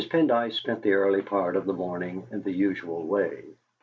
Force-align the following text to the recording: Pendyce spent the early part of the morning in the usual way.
Pendyce 0.09 0.53
spent 0.53 0.81
the 0.81 0.93
early 0.93 1.21
part 1.21 1.55
of 1.55 1.67
the 1.67 1.73
morning 1.75 2.25
in 2.31 2.41
the 2.41 2.51
usual 2.51 3.05
way. 3.07 3.45